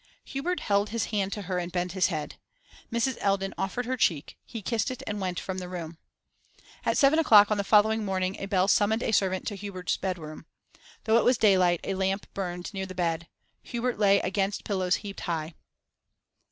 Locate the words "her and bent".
1.43-1.91